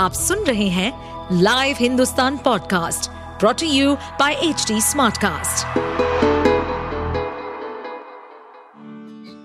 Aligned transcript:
आप 0.00 0.12
सुन 0.12 0.38
रहे 0.38 0.66
हैं 0.68 0.92
live 1.40 1.76
Hindustan 1.78 2.36
podcast 2.36 3.10
brought to 3.40 3.66
you 3.66 3.94
by 3.94 4.32
H 4.32 4.72
Smartcast. 4.72 5.66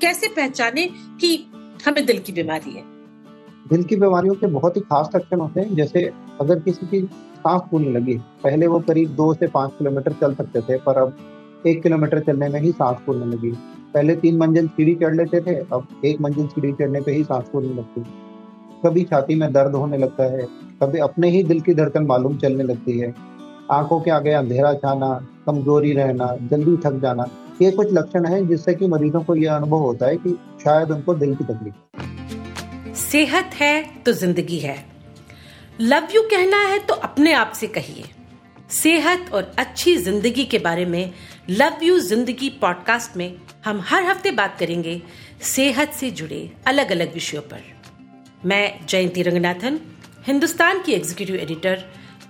कैसे 0.01 0.27
पहचाने 0.27 0.87
कि 1.21 1.51
हमें 1.85 2.05
दिल 2.05 2.19
की 2.19 2.31
बीमारी 2.31 2.71
है? 2.71 2.83
दिल 3.69 3.83
की 3.83 3.95
बीमारियों 3.95 4.35
के 4.35 4.47
बहुत 4.47 4.77
ही 4.77 4.81
खास 4.81 5.09
लक्षण 5.15 5.39
होते 5.39 5.61
हैं। 5.61 5.75
जैसे 5.75 6.11
अगर 6.41 6.59
किसी 6.59 6.87
की 6.87 7.01
सांस 7.37 7.61
फूलने 7.71 7.99
लगी 7.99 8.17
पहले 8.43 8.67
वो 8.67 8.79
करीब 8.79 9.09
दो 9.09 9.33
से 9.33 9.47
पाँच 9.47 9.71
किलोमीटर 9.77 10.11
चल 10.11 10.35
सकते 10.35 10.61
थे 10.61 10.77
पर 10.77 10.97
अब 10.97 11.17
एक 11.67 11.83
किलोमीटर 11.83 12.19
चलने 12.19 12.49
में 12.49 12.59
ही 12.61 12.71
सांस 12.71 12.97
फूलने 13.05 13.25
लगी। 13.25 13.51
पहले 13.93 14.15
तीन 14.15 14.37
मंजिल 14.37 14.67
सीढ़ी 14.67 14.95
चढ़ 14.95 15.15
लेते 15.15 15.41
थे 15.41 15.55
अब 15.73 16.01
एक 16.05 16.21
मंजिल 16.21 16.47
सीढ़ी 16.47 16.71
चढ़ने 16.73 17.01
पे 17.01 17.11
ही 17.11 17.23
सांस 17.23 17.45
फूलने 17.51 17.73
लगती। 17.73 18.01
कभी 18.85 19.03
छाती 19.03 19.35
में 19.35 19.51
दर्द 19.53 19.75
होने 19.75 19.97
लगता 19.97 20.23
है, 20.31 20.47
कभी 20.83 20.99
अपने 20.99 21.29
ही 21.29 21.43
दिल 21.43 21.61
की 21.61 21.73
धड़कन 21.73 22.05
मालूम 22.05 22.37
चलने 22.37 22.63
लगती 22.63 22.99
है। 22.99 23.13
आँखों 23.71 23.99
के 24.01 24.11
आगे 24.11 24.31
अंधेरा 24.33 24.73
छाना, 24.75 25.13
कमज़ोरी 25.45 25.93
रहना, 25.93 26.35
जल्दी 26.43 26.75
थक 26.85 26.99
जाना, 27.01 27.25
ये 27.61 27.71
कुछ 27.71 27.93
लक्षण 27.93 28.25
है 28.25 28.45
जिससे 28.47 28.73
कि 28.73 28.87
मरीजों 28.87 29.21
को 29.23 29.35
यह 29.35 29.55
अनुभव 29.55 29.79
होता 29.79 30.05
है 30.05 30.17
कि 30.17 30.37
शायद 30.63 30.91
उनको 30.91 31.13
दिल 31.15 31.35
की 31.35 31.43
तकलीफ़ 31.43 32.93
सेहत 32.95 33.53
है 33.53 33.81
तो 34.03 34.11
ज़िंदगी 34.13 34.57
है। 34.59 34.75
लव 35.81 36.07
यू 36.15 36.21
कहना 36.31 36.57
है 36.67 36.79
तो 36.79 36.93
अपने 36.93 37.33
आप 37.33 37.51
से 37.55 37.67
कहिए। 37.69 38.03
सेहत 38.73 39.33
और 39.33 39.51
अच्छी 39.59 39.95
ज़िंदगी 39.97 40.43
के 40.45 40.59
बारे 40.59 40.85
में 40.85 41.11
लव 41.51 41.83
यू 41.83 41.99
ज़िंदगी 42.01 42.49
पॉडकास्ट 42.61 43.17
में 43.17 43.35
हम 43.65 43.81
हर 43.85 44.03
हफ़्ते 44.03 44.31
बात 44.33 44.57
करेंगे। 44.59 45.01
सेहत 45.45 45.93
से 45.93 46.11
जुड़े 46.11 46.49
अलग 46.67 46.91
अलग 46.91 47.13
विषयों 47.13 47.41
पर। 47.43 47.74
मैं 48.45 48.85
जयंती 48.85 49.21
रंगनाथन 49.21 49.79
हिंदुस्तान 50.25 50.81
की 50.83 50.93
एग्जीक्यूटिव 50.93 51.35
एडिटर 51.35 51.83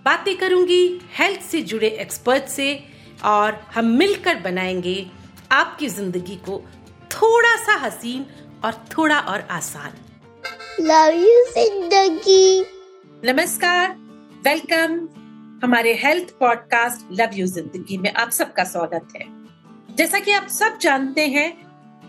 बातें 0.05 0.35
करूँगी 0.37 1.01
हेल्थ 1.17 1.41
से 1.41 1.62
जुड़े 1.62 1.87
एक्सपर्ट 2.01 2.43
से 2.43 2.67
और 3.23 3.59
हम 3.76 3.85
मिलकर 3.98 4.35
बनाएँगे 4.35 4.95
आपकी 5.51 5.87
ज़िंदगी 5.87 6.35
को 6.35 6.62
थोड़ा 7.12 7.55
सा 7.65 7.75
हसीन 7.85 8.25
और 8.65 8.73
थोड़ा 8.98 9.20
और 9.20 9.41
आसान। 9.51 9.98
लव 10.81 11.12
यू 11.15 11.43
ज़िंदगी। 11.51 12.62
नमस्कार 13.31 13.95
वेलकम 14.47 14.97
हमारे 15.63 15.93
हेल्थ 16.03 16.34
पॉडकास्ट 16.40 17.21
लव 17.21 17.29
यू 17.34 17.47
ज़िंदगी 17.47 17.97
में 17.97 18.12
आप 18.13 18.29
सबका 18.29 18.63
स्वागत 18.63 19.13
है। 19.15 19.27
जैसा 19.95 20.20
कि 20.20 20.31
आप 20.31 20.47
सब 20.47 20.79
जानते 20.81 21.27
हैं 21.27 21.51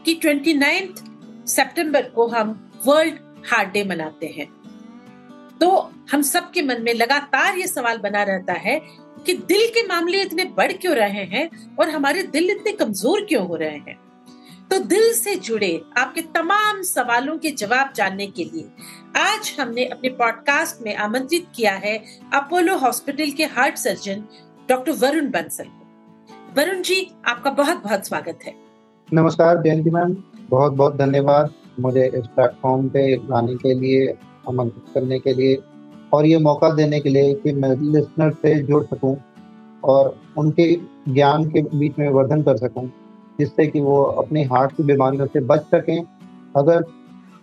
कि 0.04 0.14
ट्वेंटी 0.14 0.54
नाइन्थ 0.54 1.04
सेप्टेम्बर 1.48 2.02
को 2.02 2.26
हम 2.28 2.58
वर्ल्ड 2.86 3.25
हार्ट 3.50 3.72
डे 3.72 3.84
मनाते 3.84 4.26
हैं। 4.26 4.46
तो 5.60 5.68
हम 6.12 6.22
सबके 6.22 6.62
मन 6.62 6.82
में 6.82 6.92
लगातार 6.94 7.58
ये 7.58 7.66
सवाल 7.66 7.98
बना 7.98 8.22
रहता 8.22 8.52
है 8.52 8.80
कि 9.26 9.34
दिल 9.34 9.66
के 9.68 9.86
मामले 9.86 10.22
इतने 10.22 10.44
बढ़ 10.56 10.72
क्यों 10.72 10.94
रहे 10.96 11.24
हैं 11.24 11.48
और 11.76 11.90
हमारे 11.90 12.22
दिल 12.22 12.50
इतने 12.50 12.72
कमज़ोर 12.72 13.24
क्यों 13.24 13.46
हो 13.46 13.56
रहे 13.56 13.76
हैं? 13.78 13.98
तो 14.70 14.78
दिल 14.78 15.12
से 15.12 15.34
जुड़े 15.36 15.80
आपके 15.96 16.20
तमाम 16.34 16.82
सवालों 16.82 17.36
के 17.38 17.50
जवाब 17.50 17.92
जानने 17.96 18.26
के 18.26 18.44
लिए 18.44 18.64
आज 19.16 19.54
हमने 19.60 19.84
अपने 19.84 20.08
पॉडकास्ट 20.08 20.82
में 20.82 20.94
आमंत्रित 20.96 21.46
किया 21.56 21.74
है 21.74 21.96
अपोलो 22.34 22.76
हॉस्पिटल 22.76 23.30
के 23.30 23.44
heart 23.44 23.76
surgeon 23.76 24.24
doctor 24.68 24.92
Varun 24.92 25.30
Bansal 25.30 25.64
को। 25.64 26.54
वरुण 26.56 26.82
जी, 26.82 27.10
आपका 27.26 27.50
बहुत 27.50 27.82
बहुत 27.82 28.06
स्वागत 28.06 28.38
है। 28.44 28.54
नमस्कार 29.08 29.62
जयंती 29.62 29.90
मैम 29.90 30.16
बहुत 30.50 30.72
बहुत 30.72 30.96
धन्यवाद। 30.96 31.54
मुझे 31.80 32.06
इस 32.08 32.26
प्लेटफॉर्म 32.26 32.88
पे 32.88 33.14
लाने 33.16 33.54
के 33.54 33.74
लिए, 33.74 34.06
आमंत्रित 34.48 34.94
करने 34.94 35.18
के 35.18 35.34
लिए 35.34 35.58
और 36.12 36.26
ये 36.26 36.38
मौका 36.38 36.70
देने 36.74 37.00
के 37.00 37.08
लिए 37.08 37.34
कि 37.34 37.52
मैं 37.52 37.70
लिसनर 37.92 38.32
से 38.32 38.54
जुड़ 38.62 38.82
सकूँ 38.84 39.16
और 39.84 40.16
उनके 40.38 40.72
ज्ञान 41.08 41.44
के 41.50 41.62
बीच 41.76 41.98
में 41.98 42.08
वर्धन 42.08 42.42
कर 42.42 42.56
सकूँ, 42.56 42.86
जिससे 43.38 43.66
कि 43.66 43.80
वो 43.80 44.02
अपने 44.02 44.44
हार्ट 44.44 44.76
की 44.76 44.82
बीमारियों 44.82 45.26
से 45.26 45.40
बच 45.42 45.64
सकें। 45.64 45.98
अगर 46.56 46.84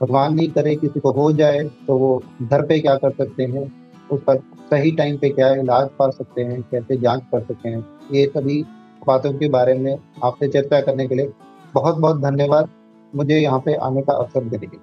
भगवान 0.02 0.34
नहीं 0.36 0.48
करे, 0.50 0.76
किसी 0.76 1.00
को 1.00 1.12
हो 1.12 1.32
जाए 1.32 1.64
तो 1.88 1.98
वो 1.98 2.22
घर 2.42 2.66
पे 2.66 2.80
क्या 2.80 2.96
कर 2.96 3.12
सकते 3.12 3.44
हैं? 3.44 3.72
उसका 4.12 4.36
सही 4.70 4.92
टाइम 4.92 5.18
पे 5.18 5.30
क्या 5.30 5.54
इलाज 5.56 5.90
पा 6.00 6.10
सकते 6.10 6.42
हैं? 6.42 6.62
कैसे 6.62 6.98
जाँच 6.98 7.22
कर 7.32 7.42
सकते 7.42 7.70
हैं? 7.70 7.86
ये 8.14 8.26
सभी 8.28 8.64
बातों 9.08 9.34
के 9.34 9.50
बारे 9.50 9.74
में 9.74 9.98
आपसे 10.24 10.48
चर्चा 10.48 10.80
करने 10.82 11.08
के 11.08 11.16
लिए 11.16 11.32
बहुत 11.74 11.98
बहुत 11.98 12.22
धन्यवाद। 12.22 12.70
मुझे 13.16 13.40
यहाँ 13.40 13.60
पे 13.60 13.74
आने 13.76 14.02
का 14.02 14.14
अवसर 14.14 14.58
के 14.58 14.78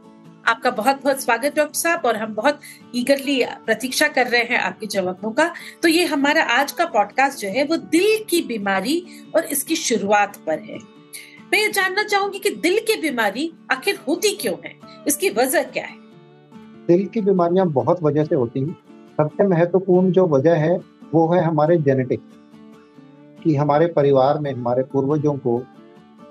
आपका 0.47 0.71
बहुत 0.71 0.97
बहुत 0.97 1.21
स्वागत 1.21 1.57
डॉक्टर 1.57 1.79
साहब 1.79 2.03
और 2.05 2.17
हम 2.17 2.35
बहुत 2.35 2.61
ईगरली 2.95 3.45
प्रतीक्षा 3.67 4.09
कर 4.09 4.27
रहे 4.27 4.43
हैं 4.43 4.59
आपके 4.59 4.87
जवाबों 4.87 5.31
का। 5.31 5.55
तो 5.83 5.89
ये 5.89 6.05
हमारा 6.05 6.43
आज 6.43 6.73
का 6.73 6.85
पॉडकास्ट 6.85 7.41
जो 7.41 7.49
है 7.49 7.65
वो 7.65 7.77
दिल 7.77 8.25
की 8.29 8.43
बीमारी 8.43 9.07
और 9.37 9.45
इसकी 9.45 9.77
शुरुआत 9.77 10.37
पर 10.37 10.59
है। 10.59 10.79
मैं 11.53 11.59
ये 11.59 11.69
जानना 11.69 12.03
चाहूँगी 12.03 12.39
कि 12.39 12.51
दिल 12.51 12.79
की 12.79 13.01
बीमारी 13.01 13.53
आखिर 13.71 13.99
होती 14.09 14.35
क्यों 14.37 14.55
है? 14.65 14.75
इसकी 15.09 15.31
वजह 15.31 15.63
क्या 15.63 15.85
है? 15.85 15.97
दिल 16.87 17.07
की 17.07 17.21
बीमारियाँ 17.21 17.67
बहुत 17.67 18.03
वजह 18.03 18.25
से 18.25 18.35
होती 18.35 18.61
हैं। 18.61 18.77
सबसे 19.17 19.47
महत्वपूर्ण 19.47 20.13
जो 20.13 20.27
वजह 20.27 20.55
है 20.55 20.81
वो 21.15 21.35
है 21.35 21.43
हमारे 21.45 21.77
जेनेटिक 21.77 22.21
कि 23.45 23.57
हमारे 23.57 23.87
परिवार 23.87 24.39
में 24.39 24.53
हमारे 24.53 24.83
पूर्वजों 24.83 25.35
को 25.35 25.59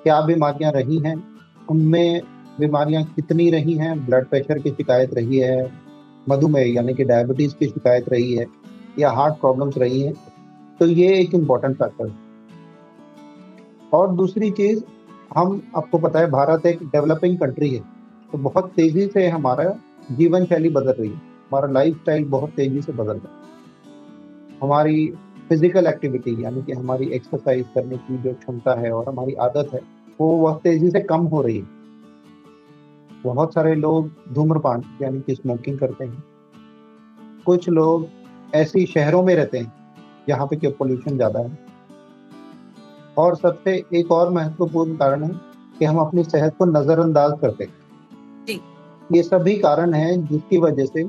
क्या 0.03 0.21
बीमारियाँ 0.21 0.71
रही 0.71 0.97
हैं 0.97 1.38
उनमें 1.69 2.21
बीमारियाँ 2.59 3.03
कितनी 3.05 3.49
रही 3.49 3.73
हैं? 3.73 4.05
ब्लड 4.05 4.27
प्रेशर 4.27 4.59
की 4.59 4.69
शिकायत 4.69 5.13
रही 5.13 5.37
है, 5.37 5.71
मधुमेह 6.29 6.73
यानी 6.73 6.93
कि 6.93 7.03
डायबिटीज़ 7.03 7.55
की 7.55 7.65
शिकायत 7.65 8.09
रही 8.09 8.33
है 8.33 8.45
या 8.99 9.11
हार्ट 9.11 9.35
प्रॉब्लम्स 9.35 9.77
रही 9.77 10.01
हैं 10.01 10.13
तो 10.79 10.85
ये 10.85 11.19
एक 11.19 11.33
इंपॉर्टेंट 11.35 11.75
फैक्टर 11.75 12.07
है। 12.07 12.15
और 13.93 14.15
दूसरी 14.15 14.49
चीज़, 14.51 14.83
हम, 15.37 15.61
आपको 15.75 15.97
पता 15.97 16.19
है, 16.19 16.29
भारत 16.31 16.65
एक 16.65 16.83
डेवलपिंग 16.83 17.37
कंट्री 17.37 17.69
है 17.69 17.79
तो 18.31 18.37
बहुत 18.37 18.71
तेज़ी 18.75 19.07
से 19.07 19.27
हमारा 19.27 19.63
जीवन 20.11 20.45
शैली 20.45 20.69
बदल 20.69 20.91
रही 20.91 21.09
है। 21.09 21.15
हमारा 21.15 21.71
लाइफ 21.71 22.03
बहुत 22.09 22.49
तेज़ी 22.49 22.81
से 22.81 22.91
बदल 22.91 23.13
रहा 23.13 23.33
है। 23.33 23.37
हमारी 24.63 25.07
फ़िज़िकल 25.49 25.87
एक्टिविटी 25.87 26.43
यानी 26.43 26.61
कि 26.61 26.73
हमारी 26.73 27.05
एक्सरसाइज 27.09 27.65
करने 27.75 27.97
की 27.97 28.17
जो 28.17 28.33
क्षमता 28.33 28.79
है 28.79 28.91
और 28.91 29.07
हमारी 29.09 29.33
आदत 29.41 29.73
है 29.73 29.98
वो 30.19 30.27
वह 30.37 30.59
तेज़ी 30.63 30.89
से 30.91 30.99
कम 30.99 31.21
हो 31.21 31.41
रही 31.41 31.57
है। 31.57 31.67
बहुत 33.23 33.53
सारे 33.53 33.75
लोग 33.75 34.09
धूम्रपान 34.33 34.83
यानी 35.01 35.21
कि 35.21 35.35
स्मोकिंग 35.35 35.79
करते 35.79 36.05
हैं। 36.05 36.23
कुछ 37.45 37.69
लोग 37.69 38.07
ऐसी 38.55 38.85
शहरों 38.85 39.23
में 39.23 39.35
रहते 39.35 39.57
हैं 39.57 39.73
जहाँ 40.27 40.47
पे 40.47 40.55
कि 40.55 40.67
पोल्यूशन 40.67 41.15
ज़्यादा 41.15 41.39
है। 41.39 41.57
और 43.17 43.35
सबसे 43.35 43.83
एक 43.93 44.11
और 44.11 44.29
महत्वपूर्ण 44.29 44.95
कारण 44.95 45.23
है 45.23 45.31
कि 45.79 45.85
हम 45.85 45.97
अपनी 45.97 46.23
सेहत 46.23 46.55
को 46.57 46.65
नज़रअंदाज 46.65 47.33
करते 47.41 47.63
हैं। 47.63 48.59
ये 49.13 49.23
सभी 49.23 49.55
कारण 49.55 49.93
हैं 49.93 50.25
जिसकी 50.27 50.57
वजह 50.57 50.85
से 50.85 51.03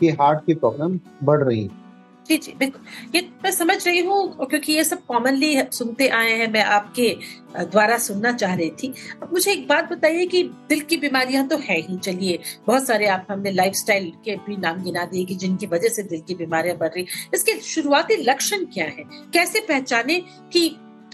कि 0.00 0.10
हार्ट 0.10 0.44
की 0.44 0.54
प्रॉब्लम 0.54 0.98
बढ़ 1.24 1.42
रही 1.42 1.62
है। 1.62 1.81
जी 2.28 2.36
जी, 2.36 2.52
बिल्कुल। 2.52 2.82
ये 3.14 3.20
मैं 3.44 3.50
समझ 3.50 3.76
रही 3.86 4.00
हूँ 4.00 4.46
क्योंकि 4.46 4.72
ये 4.72 4.82
सब 4.84 5.04
कॉमनली 5.06 5.56
सुनते 5.72 6.08
आए 6.08 6.32
हैं, 6.32 6.46
मैं 6.52 6.62
आपके 6.64 7.08
द्वारा 7.56 7.96
सुनना 7.98 8.32
चाह 8.32 8.54
रही 8.54 8.70
थी। 8.82 8.92
अब 9.22 9.32
मुझे 9.32 9.52
एक 9.52 9.66
बात 9.68 9.90
बताइए 9.92 10.26
कि 10.26 10.42
दिल 10.68 10.80
की 10.80 10.96
बीमारियाँ 10.96 11.46
तो 11.48 11.56
है 11.58 11.78
ही, 11.80 11.96
चलिए। 11.96 12.38
बहुत 12.66 12.86
सारे 12.86 13.06
आप 13.06 13.26
हमने 13.30 13.50
लाइफस्टाइल 13.50 14.10
के 14.24 14.36
भी 14.46 14.56
नाम 14.56 14.82
गिना 14.82 15.04
दिए 15.04 15.24
कि 15.24 15.34
जिनकी 15.34 15.66
वजह 15.66 15.88
से 15.88 16.02
दिल 16.02 16.20
की 16.20 16.34
बीमारियाँ 16.34 16.76
बढ़ 16.76 16.88
रही 16.88 17.06
इसके 17.34 17.58
शुरुआती 17.64 18.16
लक्षण 18.22 18.64
क्या 18.64 18.84
है? 18.86 19.04
कैसे 19.34 19.60
पहचाने 19.60 20.20
कि 20.52 20.68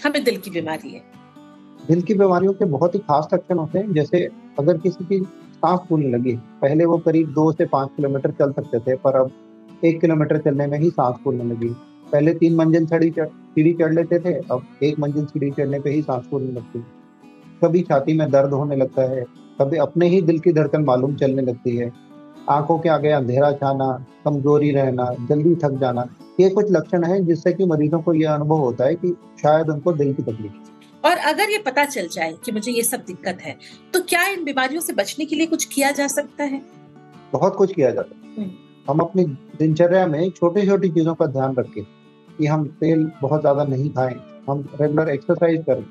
हमें 0.04 0.22
दिल 0.24 0.36
की 0.36 0.50
बीमारी 0.50 0.90
है? 0.90 1.02
दिल 1.88 2.02
की 2.02 2.14
बीमारियों 2.14 2.52
के 2.52 2.64
बहुत 2.66 2.94
ही 2.94 2.98
खास 3.00 3.28
लक्षण 3.34 3.58
होते 3.58 3.78
हैं। 3.78 3.92
जैसे 3.94 4.28
अगर 4.58 4.78
किसी 4.78 5.04
की 5.04 5.24
सांस 5.24 5.80
फूलने 5.88 6.08
लगी, 6.08 6.36
पहले 6.62 6.84
वो 6.84 6.98
करीब 6.98 7.32
दो 7.32 7.50
से 7.52 7.66
पाँच 7.66 7.90
किलोमीटर 7.96 8.30
चल 8.30 8.52
सकते 8.52 8.78
थे, 8.80 8.96
पर 8.96 9.16
अब 9.16 9.30
एक 9.84 10.00
किलोमीटर 10.00 10.38
चलने 10.38 10.66
में 10.66 10.78
ही 10.78 10.90
सांस 10.90 11.16
फूलने 11.24 11.44
लगी। 11.44 11.68
पहले 12.12 12.34
तीन 12.34 12.54
मंजिल 12.54 12.86
सीढ़ी 12.86 13.10
सीढ़ी 13.10 13.72
चढ़ 13.72 13.92
लेते 13.94 14.18
थे 14.18 14.32
अब 14.50 14.66
एक 14.82 14.98
मंजिल 14.98 15.24
सीढ़ी 15.26 15.50
चढ़ने 15.50 15.80
पे 15.80 15.90
ही 15.90 16.02
सांस 16.02 16.24
फूलने 16.30 16.52
लगती 16.52 16.84
कभी 17.62 17.80
छाती 17.82 18.12
में 18.18 18.30
दर्द 18.30 18.52
होने 18.52 18.76
लगता 18.76 19.02
है 19.10 19.24
कभी 19.60 19.76
अपने 19.76 20.08
ही 20.08 20.20
दिल 20.22 20.38
की 20.38 20.52
धड़कन 20.52 20.84
मालूम 20.84 21.14
चलने 21.16 21.42
लगती 21.42 21.76
है। 21.76 21.90
आँखों 22.48 22.78
के 22.78 22.88
आगे 22.88 23.10
अंधेरा 23.10 23.50
छाना 23.52 23.90
कमज़ोरी 24.24 24.70
रहना 24.70 25.10
जल्दी 25.28 25.54
थक 25.54 25.78
जाना 25.80 26.06
ये 26.40 26.48
कुछ 26.50 26.66
लक्षण 26.70 27.04
है 27.04 27.20
जिससे 27.24 27.52
कि 27.52 27.64
मरीजों 27.64 28.00
को 28.00 28.14
यह 28.14 28.32
अनुभव 28.34 28.58
होता 28.58 28.84
है 28.84 28.94
कि 28.94 29.14
शायद 29.42 29.70
उनको 29.70 29.92
दिल 29.92 30.12
की 30.14 30.22
तकलीफ़ 30.22 31.06
और 31.06 31.16
अगर 31.26 31.50
ये 31.50 31.58
पता 31.58 31.84
चल 31.86 32.08
जाए 32.12 32.32
कि 32.44 32.52
मुझे 32.52 32.72
ये 32.72 32.82
सब 32.82 33.04
दिक्कत 33.06 33.38
है 33.42 33.56
तो 33.94 34.00
क्या 34.08 34.26
इन 34.28 34.44
बीमारियों 34.44 34.80
से 34.80 34.92
बचने 34.92 35.24
के 35.24 35.36
लिए 35.36 35.46
कुछ 35.46 35.64
किया 35.64 35.90
जा 35.90 36.06
सकता 36.08 36.44
है? 36.44 36.62
बहुत 37.32 37.56
कुछ 37.56 37.74
किया 37.74 37.90
जाता 37.90 38.16
है। 38.16 38.34
हम्म। 38.36 38.67
हम 38.88 38.98
अपनी 38.98 39.24
दिनचर्या 39.58 40.06
में 40.06 40.30
छोटी 40.30 40.66
छोटी 40.66 40.88
चीज़ों 40.90 41.14
का 41.14 41.26
ध्यान 41.26 41.54
रखें 41.56 41.82
कि 42.28 42.46
हम 42.46 42.64
तेल 42.80 43.04
बहुत 43.22 43.40
ज़्यादा 43.40 43.64
नहीं 43.64 43.88
खाएँ, 43.90 44.14
हम 44.48 44.64
रेगुलर 44.80 45.08
एक्सरसाइज 45.08 45.64
करें। 45.64 45.84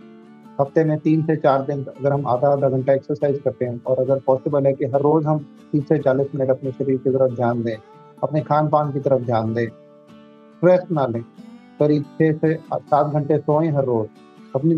हफ़्ते 0.60 0.84
में 0.84 0.98
तीन 1.00 1.22
से 1.24 1.36
चार 1.36 1.62
दिन 1.62 1.84
अगर 1.90 2.14
हम 2.14 2.26
आधा 2.28 2.52
आधा 2.52 2.70
घंटा 2.70 2.94
एक्सरसाइज 2.94 3.40
करते 3.44 3.66
हैं 3.66 3.82
और 3.84 4.00
अगर 4.00 4.20
पॉसिबल 4.28 4.66
है 4.66 4.74
कि 4.74 4.86
हर 4.86 5.02
रोज़ 5.02 5.28
हम 5.28 5.40
तीस 5.72 5.88
से 5.88 5.98
चालीस 6.00 6.28
मिनट 6.36 6.50
अपने 6.50 6.72
शरीर 6.72 6.98
की 6.98 7.10
तरफ़ 7.10 7.36
ध्यान 7.36 7.62
दें, 7.64 7.76
अपने 8.24 8.42
खान 8.42 8.70
पान 8.70 8.92
की 8.92 9.00
तरफ़ 9.00 9.22
ध्यान 9.24 9.54
दें, 9.54 9.68
स्ट्रेस 9.68 10.92
ना 10.92 11.06
लें, 11.08 11.22
करीब 11.80 12.04
छः 12.20 12.32
से 12.36 12.54
सात 12.74 13.14
घंटे 13.14 13.38
सोएँ 13.40 13.72
हर 13.72 13.86
रोज। 13.86 14.08
अपने 14.56 14.76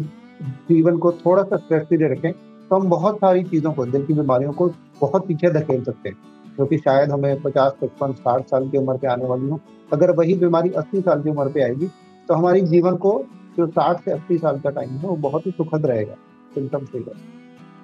जीवन 0.68 0.98
को 0.98 1.12
थोड़ा 1.16 1.44
सा 1.44 1.58
स्ट्रेस 1.58 1.88
फ्री 1.88 1.98
रखें 2.06 2.32
तो 2.32 2.76
हम 2.76 2.90
बहुत 2.90 3.18
सारी 3.18 3.44
चीज़ों 3.46 3.72
को, 3.74 3.86
दिल 3.86 4.06
की 4.06 4.14
बीमारियों 4.14 4.52
को 4.54 4.68
बहुत 5.02 5.28
पीछे 5.28 5.50
धकेल 5.52 5.84
सकते 5.84 6.10
हैं। 6.10 6.18
जो 6.60 6.66
कि 6.66 6.78
शायद 6.78 7.12
हमें 7.12 7.42
पचास 7.42 7.74
पचपन 7.82 8.14
साठ 8.14 8.48
साल 8.48 8.70
की 8.70 8.78
उम्र 8.78 8.98
पे 8.98 9.08
आने 9.08 9.26
वाली 9.26 9.50
हो। 9.50 9.60
अगर 9.92 10.12
वही 10.12 10.34
बीमारी 10.36 10.70
अस्सी 10.78 11.02
साल 11.02 11.22
की 11.24 11.30
उम्र 11.30 11.50
पे 11.50 11.64
आएगी 11.64 11.88
तो 12.30 12.34
हमारी 12.34 12.62
जीवन 12.68 12.96
को 12.98 13.12
जो 13.58 13.68
साठ 13.68 14.04
से 14.06 14.12
अस्सी 14.12 14.38
साल 14.38 14.60
का 14.60 14.70
टाइम 14.70 14.90
है 14.90 15.08
वो 15.08 15.16
बहुत 15.22 15.46
ही 15.46 15.52
सुखद 15.52 15.86
रहेगा। 15.86 16.16
सिम्टम 16.54 16.86
फ्री 16.86 17.04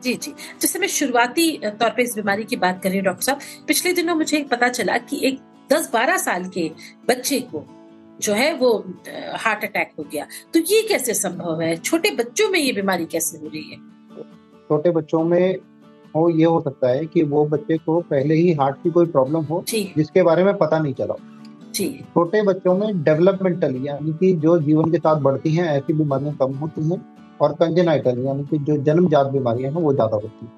जी 0.04 0.14
जी। 0.14 0.32
जैसे 0.62 0.80
मैं 0.80 0.88
शुरुआती 0.88 1.52
तौर 1.66 1.90
पे 1.90 2.04
इस 2.04 2.16
बीमारी 2.16 2.44
की 2.44 2.56
बात 2.56 2.82
करें 2.84 3.04
डॉक्टर 3.04 3.24
साहब 3.24 3.40
पिछले 3.68 3.94
दिनों 3.94 4.16
मुझे 4.16 4.44
पता 4.52 4.70
चला 4.70 4.98
कि 4.98 5.20
एक 5.28 5.40
दस 5.72 5.90
बारह 5.94 6.18
साल 6.18 6.46
के 6.48 6.70
बच्चे 7.08 7.40
को 7.52 7.64
जो 8.22 8.34
है 8.34 8.54
वो 8.54 8.72
हार्ट 9.36 9.64
अटैक 9.64 9.92
हो 10.00 10.04
गया। 10.12 10.26
तो 10.54 10.60
ये 10.62 10.82
कैसे 10.82 11.14
संभव 11.14 11.62
है? 11.62 11.76
छोटे 11.78 12.12
बच्चों 12.12 12.50
में 12.50 12.60
ये 12.60 12.72
बीमारी 12.74 13.06
कैसे 13.06 13.38
हो 13.38 13.48
रही 13.48 13.64
है? 13.72 13.78
छोटे 14.70 14.92
बच्चों 14.92 15.24
में 15.24 15.56
हो 16.16 16.28
ये 16.30 16.46
हो 16.46 16.60
सकता 16.62 16.90
है 16.90 17.06
कि 17.06 17.24
वो 17.26 17.46
बच्चे 17.48 17.78
को 17.78 18.00
पहले 18.10 18.36
ही 18.36 18.54
हार्ट 18.54 18.76
की 18.84 18.90
कोई 18.92 19.06
प्रॉब्लम 19.08 19.44
हो 19.46 19.64
जिसके 19.70 20.24
बारे 20.24 20.44
में 20.44 20.54
पता 20.58 20.80
नहीं 20.80 20.94
चला। 20.94 21.16
छोटे 21.76 22.42
बच्चों 22.44 22.76
में 22.78 23.04
डेवलपमेंटल 23.04 23.76
यानी 23.86 24.14
कि 24.14 24.32
जो 24.38 24.58
जीवन 24.60 24.92
के 24.92 24.98
साथ 24.98 25.22
बढ़ती 25.22 25.52
हैं 25.52 25.66
ऐसी 25.70 25.94
बीमारियाँ 25.94 26.36
कम 26.36 26.54
होती 26.58 26.90
हैं 26.90 27.02
और 27.42 27.54
कंजेनाइटल 27.54 28.20
यानी 28.26 28.44
कि 28.44 28.58
जो 28.60 28.78
जन्मजात 28.84 29.32
बीमारियाँ 29.32 29.72
हैं 29.72 29.82
वो 29.82 29.94
ज़्यादा 29.94 30.16
होती 30.16 30.46
हैं। 30.46 30.52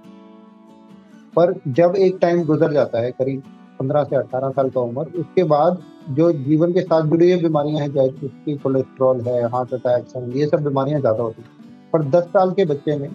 पर 1.36 1.54
जब 1.70 1.96
एक 1.98 2.18
टाइम 2.22 2.44
गुजर 2.46 2.74
जाता 2.74 3.00
है 3.02 3.12
करीब 3.14 3.44
पंद्रह 3.80 4.04
से 4.04 4.16
अठारह 4.16 4.50
साल 4.52 4.70
का 4.70 4.82
उम्र 4.82 5.20
उसके 5.20 5.44
बाद 5.46 5.82
जो 6.12 6.32
जीवन 6.34 6.74
के 6.74 6.82
साथ 6.82 7.10
जुड़ी 7.10 7.32
हुई 7.32 7.42
बीमारियाँ 7.42 7.82
हैं 7.82 7.94
चाहे 7.94 8.10
उसकी 8.26 8.56
कोलेस्ट्रॉल 8.58 9.22
है 9.22 9.42
हार्ट 9.50 9.74
अटैक 9.74 10.16
है 10.16 10.40
ये 10.40 10.46
सब 10.48 10.64
बीमारियाँ 10.64 11.00
ज़्यादा 11.00 11.24
होती 11.24 11.42
हैं। 11.42 11.90
पर 11.94 12.04
दस 12.10 12.24
साल 12.28 12.52
के 12.52 12.66
बच्चे 12.66 12.96
में 12.98 13.10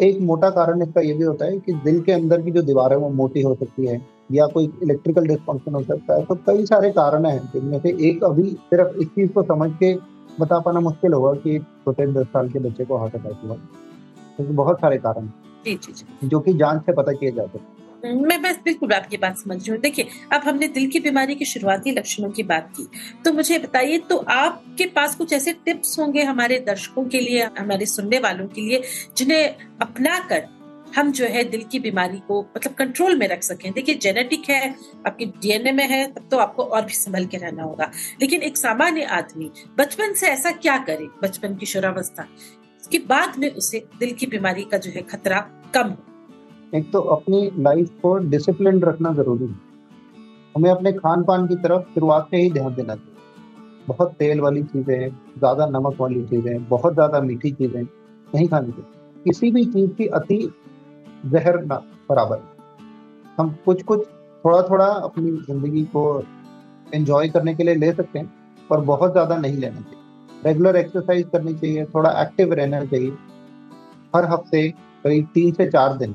एक 0.00 0.20
मोटा 0.20 0.48
कारण 0.50 0.82
इसका 0.82 1.00
ये 1.00 1.12
भी 1.12 1.24
होता 1.24 1.44
है 1.44 1.58
कि 1.58 1.72
दिल 1.84 2.00
के 2.00 2.12
अंदर 2.12 2.42
की 2.42 2.50
जो 2.50 2.62
दीवार 2.62 2.92
है 2.92 2.98
वो 2.98 3.08
मोटी 3.10 3.42
हो 3.42 3.54
सकती 3.54 3.86
है 3.86 4.00
या 4.32 4.46
कोई 4.46 4.64
इलेक्ट्रिकल 4.82 5.26
डिस्फंक्शन 5.26 5.74
हो 5.74 5.82
सकता 5.82 6.14
है। 6.14 6.24
तो 6.24 6.34
कई 6.46 6.66
सारे 6.66 6.90
कारण 6.90 7.26
हैं 7.26 7.40
जिनमें 7.52 7.78
से 7.80 7.96
एक 8.08 8.24
अभी 8.24 8.42
सिर्फ़ 8.42 8.98
इस 8.98 9.08
चीज़ 9.08 9.32
को 9.32 9.42
समझ 9.42 9.70
के 9.72 9.94
बता 10.40 10.58
पाना 10.58 10.80
मुश्किल 10.80 11.12
होगा 11.12 11.32
कि 11.34 11.58
छोटे 11.58 12.06
दस 12.06 12.26
साल 12.26 12.48
के 12.48 12.58
बच्चे 12.58 12.84
को 12.84 12.96
हार्ट 12.96 13.14
अटैक 13.14 13.40
हुआ। 13.44 13.54
क्योंकि 14.36 14.52
बहुत 14.54 14.80
सारे 14.80 14.98
कारण 14.98 15.28
जो 16.24 16.40
कि 16.40 16.54
जाँच 16.54 16.82
से 16.86 16.92
पता 16.92 17.12
किए 17.12 17.30
जा 17.30 17.42
सकते 17.42 17.77
मैं 18.04 18.42
बस 18.42 18.58
बिल्कुल 18.64 18.92
आपकी 18.92 19.16
बात 19.16 19.38
समझ 19.38 19.56
रही 19.56 19.70
हूँ। 19.70 19.78
देखिए, 19.78 20.08
अब 20.32 20.40
हमने 20.40 20.68
दिल 20.68 20.90
की 20.90 21.00
बीमारी 21.00 21.34
के 21.34 21.44
शुरुआती 21.44 21.90
लक्षणों 21.90 22.30
की 22.30 22.42
बात 22.42 22.72
की। 22.76 22.88
तो 23.24 23.32
मुझे 23.32 23.58
बताइए 23.58 23.98
तो 23.98 24.16
आपके 24.16 24.86
पास 24.86 25.14
कुछ 25.14 25.32
ऐसे 25.32 25.52
टिप्स 25.52 25.98
होंगे 25.98 26.22
हमारे 26.22 26.60
दर्शकों 26.60 27.04
के 27.04 27.20
लिए, 27.20 27.42
हमारे 27.58 27.86
सुनने 27.86 28.18
वालों 28.18 28.46
के 28.46 28.60
लिए, 28.60 28.82
जिन्हें 29.16 29.48
अपना 29.82 30.18
कर 30.18 30.48
हम 30.96 31.12
जो 31.12 31.24
है 31.24 31.44
दिल 31.44 31.62
की 31.62 31.78
बीमारी 31.78 32.18
को 32.18 32.46
मतलब 32.56 32.74
कंट्रोल 32.74 33.16
में 33.16 33.28
रख 33.28 33.42
सकें? 33.42 33.72
देखिए, 33.72 33.94
जेनेटिक 33.94 34.42
है, 34.50 34.74
आपके 35.06 35.24
डीएनए 35.24 35.72
में 35.72 35.88
है, 35.88 36.12
तब 36.12 36.28
तो 36.30 36.36
आपको 36.36 36.62
और 36.62 36.84
भी 36.84 36.92
संभल 36.92 37.26
के 37.26 37.36
रहना 37.36 37.62
होगा। 37.62 37.90
लेकिन 38.20 38.42
एक 38.42 38.56
सामान्य 38.56 39.02
आदमी, 39.02 39.50
बचपन 39.78 40.12
से 40.12 40.26
ऐसा 40.26 40.50
क्या 40.50 40.78
करे, 40.78 41.08
बचपन 41.22 41.54
की 41.54 41.66
शुरावस्था 41.66 42.28
उसके 42.80 42.98
बाद 42.98 43.38
में 43.38 43.50
उसे 43.50 43.84
दिल 43.98 44.12
की 44.12 44.26
बीमारी 44.26 44.62
का 44.62 44.78
जो 44.78 44.90
है 44.90 45.02
खतरा 45.02 45.38
कम 45.74 45.88
हो? 45.88 46.07
एक 46.74 46.90
तो 46.92 47.00
अपनी 47.00 47.50
लाइफ 47.58 47.90
को 48.02 48.16
डिसिप्लिन 48.30 48.80
रखना 48.80 49.12
ज़रूरी 49.12 49.46
है। 49.46 49.54
हमें 50.56 50.70
अपने 50.70 50.92
खान 50.92 51.22
पान 51.24 51.46
की 51.46 51.56
तरफ़ 51.56 51.94
शुरुआत 51.94 52.28
से 52.30 52.36
ही 52.36 52.50
ध्यान 52.50 52.74
देना 52.74 52.94
चाहिए। 52.94 53.86
बहुत 53.88 54.12
तेल 54.12 54.40
वाली 54.40 54.62
चीज़ें 54.62 55.08
ज़्यादा 55.38 55.66
नमक 55.66 56.00
वाली 56.00 56.24
चीज़ें 56.24 56.68
बहुत 56.68 56.94
ज़्यादा 56.94 57.20
मीठी 57.20 57.50
चीज़ें 57.50 57.82
नहीं 57.82 58.48
खानी 58.48 58.72
चाहिए। 58.72 59.22
किसी 59.24 59.50
भी 59.50 59.64
चीज़ 59.64 59.90
की 59.90 60.06
अति 60.06 60.38
जहर 61.26 61.62
ना, 61.64 61.82
बराबर। 62.10 62.42
हम 63.38 63.56
कुछ 63.64 63.82
कुछ 63.82 64.06
थोड़ा 64.44 64.62
थोड़ा 64.62 64.86
अपनी 64.86 65.30
ज़िंदगी 65.30 65.84
को 65.86 66.22
एंजॉय 66.94 67.28
करने 67.28 67.54
के 67.54 67.64
लिए 67.64 67.74
ले 67.74 67.92
सकते 67.92 68.18
हैं, 68.18 68.32
पर 68.70 68.80
बहुत 68.82 69.12
ज़्यादा 69.12 69.36
नहीं 69.36 69.56
लेना 69.56 69.80
चाहिए। 69.80 70.44
रेगुलर 70.44 70.76
एक्सरसाइज 70.76 71.28
करनी 71.32 71.54
चाहिए, 71.54 71.84
थोड़ा 71.84 72.10
एक्टिव 72.22 72.52
रहना 72.52 72.84
चाहिए। 72.84 73.12
हर 74.16 74.24
हफ़्ते 74.24 74.68
करीब 75.04 75.28
तीन 75.34 75.52
से 75.52 75.66
चार 75.70 75.96
दिन 75.96 76.14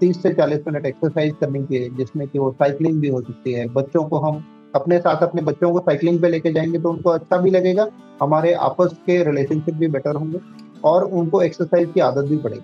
तीस 0.00 0.22
से 0.22 0.32
चालीस 0.34 0.60
मिनट 0.66 0.86
एक्सरसाइज 0.86 1.34
करनी 1.40 1.62
चाहिए 1.64 1.88
जिसमें 1.90 2.26
कि 2.28 2.38
वो 2.38 2.50
साइकिलिंग 2.52 3.00
भी 3.00 3.08
हो 3.08 3.20
सकती 3.20 3.52
है। 3.52 3.66
बच्चों 3.70 4.04
को 4.04 4.18
हम 4.18 4.44
अपने 4.74 4.98
साथ 4.98 5.22
अपने 5.22 5.42
बच्चों 5.42 5.72
को 5.72 5.80
साइकिलिंग 5.80 6.20
पे 6.22 6.28
लेके 6.28 6.52
जाएँगे 6.52 6.78
तो 6.78 6.90
उनको 6.90 7.10
अच्छा 7.10 7.36
भी 7.36 7.50
लगेगा, 7.50 7.86
हमारे 8.22 8.52
आपस 8.54 8.96
के 9.06 9.22
रिलेशनशिप 9.24 9.74
भी 9.74 9.88
बेटर 9.88 10.16
होंगे 10.16 10.40
और 10.84 11.04
उनको 11.04 11.42
एक्सरसाइज 11.42 11.90
की 11.94 12.00
आदत 12.00 12.28
भी 12.28 12.36
पड़ेगी। 12.36 12.60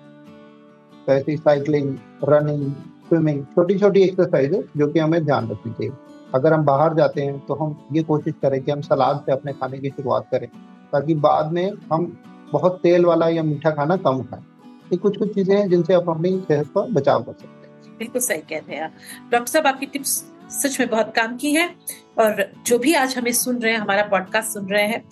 तो 1.07 1.13
ऐसी 1.13 1.37
साइकिलिंग 1.37 1.95
रनिंग 2.23 2.71
स्विमिंग 3.09 3.43
छोटी 3.45 3.77
छोटी 3.79 4.01
एक्सरसाइज 4.01 4.53
जो 4.77 4.87
कि 4.87 4.99
हमें 4.99 5.23
ध्यान 5.25 5.49
रखनी 5.49 5.71
चाहिए। 5.71 5.91
अगर 6.35 6.53
हम 6.53 6.63
बाहर 6.65 6.93
जाते 6.93 7.21
हैं 7.21 7.39
तो 7.39 7.53
हम 7.55 7.75
ये 7.93 8.03
कोशिश 8.03 8.33
करें 8.41 8.61
कि 8.63 8.71
हम 8.71 8.81
सलाद 8.81 9.23
से 9.25 9.31
अपने 9.31 9.53
खाने 9.53 9.79
की 9.79 9.89
शुरुआत 9.89 10.27
करें, 10.31 10.47
ताकि 10.93 11.15
बाद 11.15 11.51
में 11.51 11.71
हम 11.93 12.11
बहुत 12.51 12.79
तेल 12.83 13.05
वाला 13.05 13.27
या 13.29 13.43
मीठा 13.43 13.71
खाना 13.71 13.95
कम 13.97 14.21
खाएँ। 14.21 14.43
ये 14.93 14.97
कुछ 14.97 15.17
कुछ 15.17 15.33
चीज़ें 15.35 15.55
हैं 15.55 15.69
जिनसे 15.69 15.93
आप 15.93 16.09
अपनी 16.09 16.31
सेहत 16.47 16.67
का 16.75 16.81
बचाव 16.91 17.23
कर 17.23 17.33
सकते 17.33 17.67
हैं। 17.67 17.97
बिल्कुल 17.97 18.21
सही 18.21 18.41
कह 18.49 18.59
रहे 18.59 18.77
हैं 18.77 18.89
डॉक्टर 19.31 19.51
साहब, 19.51 19.67
आपकी 19.67 19.85
टिप्स 19.87 20.23
सच 20.53 20.79
में 20.79 20.89
बहुत 20.89 21.13
काम 21.15 21.35
की 21.37 21.53
है 21.53 21.67
और 22.19 22.45
जो 22.67 22.77
भी 22.79 22.93
आज 22.95 23.17
हमें 23.17 23.31
सुन 23.33 23.59
रहे 23.59 23.71
हैं, 23.73 23.79
हमारा 23.79 24.03
पॉडकास्ट 24.07 24.53
सुन 24.53 24.67
रहे 24.67 24.85
हैं, 24.87 25.03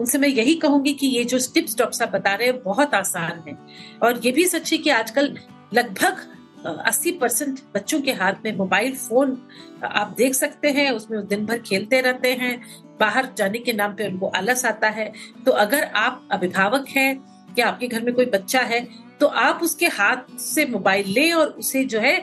उनसे 0.00 0.18
मैं 0.18 0.28
यही 0.28 0.54
कहूँगी 0.56 0.92
कि 0.94 1.06
ये 1.08 1.24
जो 1.24 1.38
टिप्स 1.54 1.76
डॉक्टर 1.78 1.96
साहब 1.96 2.10
बता 2.10 2.34
रहे 2.34 2.48
हैं, 2.48 2.62
बहुत 2.62 2.94
आसान 2.94 3.42
है। 3.48 3.56
और 4.02 4.20
ये 4.24 4.32
भी 4.32 4.46
सच 4.46 4.72
है 4.72 4.78
कि 4.78 4.90
आजकल 4.90 5.34
लगभग 5.74 6.26
अस्सी 6.66 7.10
परसेंट 7.12 7.60
बच्चों 7.74 8.00
के 8.00 8.12
हाथ 8.12 8.44
में 8.44 8.56
मोबाइल 8.56 8.94
फ़ोन 8.96 9.36
आप 9.84 10.14
देख 10.16 10.34
सकते 10.34 10.70
हैं, 10.70 10.90
उसमें 10.90 11.26
दिन 11.26 11.44
भर 11.46 11.58
खेलते 11.60 12.00
रहते 12.00 12.32
हैं, 12.34 12.60
बाहर 13.00 13.28
जाने 13.38 13.58
के 13.58 13.72
नाम 13.72 13.94
पे 13.94 14.06
उनको 14.08 14.28
आलस 14.28 14.64
आता 14.64 14.88
है। 14.88 15.12
तो 15.46 15.52
अगर 15.58 15.84
आप 15.96 16.28
अभिभावक 16.32 16.88
हैं 16.88 17.12
या 17.58 17.68
आपके 17.68 17.86
घर 17.88 18.02
में 18.02 18.14
कोई 18.14 18.26
बच्चा 18.28 18.60
है 18.62 18.80
तो 19.20 19.26
आप 19.26 19.60
उसके 19.62 19.86
हाथ 19.88 20.36
से 20.38 20.64
मोबाइल 20.66 21.08
लें 21.08 21.32
और 21.32 21.46
उसे 21.48 21.84
जो 21.84 22.00
है 22.00 22.18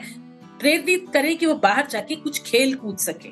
प्रेरित 0.60 1.04
करें 1.12 1.36
कि 1.38 1.46
वो 1.46 1.54
बाहर 1.54 1.86
जाके 1.86 2.14
कुछ 2.16 2.42
खेल 2.42 2.74
कूद 2.74 2.96
सके। 2.98 3.28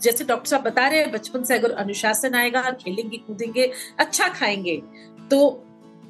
जैसे 0.00 0.24
डॉक्टर 0.24 0.48
साहब 0.48 0.62
बता 0.62 0.86
रहे 0.88 1.00
हैं, 1.00 1.10
बचपन 1.12 1.44
से 1.44 1.54
अगर 1.54 1.70
अनुशासन 1.72 2.34
आएगा 2.34 2.70
खेलेंगे, 2.72 3.16
कूदेंगे 3.16 3.70
अच्छा 3.98 4.28
खाएँगे 4.28 4.80
तो 5.30 5.64